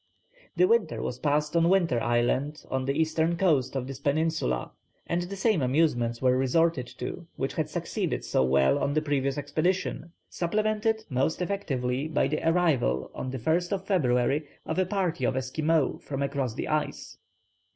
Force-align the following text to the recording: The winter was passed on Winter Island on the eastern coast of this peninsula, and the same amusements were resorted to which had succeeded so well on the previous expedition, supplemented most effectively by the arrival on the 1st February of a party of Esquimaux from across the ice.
The 0.55 0.67
winter 0.67 0.99
was 0.99 1.19
passed 1.19 1.55
on 1.55 1.69
Winter 1.69 2.01
Island 2.01 2.63
on 2.71 2.85
the 2.85 2.99
eastern 2.99 3.37
coast 3.37 3.75
of 3.75 3.85
this 3.85 3.99
peninsula, 3.99 4.71
and 5.05 5.21
the 5.21 5.35
same 5.35 5.61
amusements 5.61 6.23
were 6.23 6.35
resorted 6.35 6.87
to 6.97 7.27
which 7.35 7.53
had 7.53 7.69
succeeded 7.69 8.25
so 8.25 8.43
well 8.43 8.79
on 8.79 8.95
the 8.95 9.01
previous 9.03 9.37
expedition, 9.37 10.11
supplemented 10.27 11.05
most 11.11 11.39
effectively 11.39 12.07
by 12.07 12.27
the 12.27 12.41
arrival 12.49 13.11
on 13.13 13.29
the 13.29 13.37
1st 13.37 13.85
February 13.85 14.47
of 14.65 14.79
a 14.79 14.87
party 14.87 15.23
of 15.23 15.35
Esquimaux 15.37 15.99
from 15.99 16.23
across 16.23 16.55
the 16.55 16.67
ice. 16.67 17.19